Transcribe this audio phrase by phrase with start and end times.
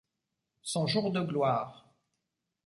[0.63, 1.93] Son jour de gloire.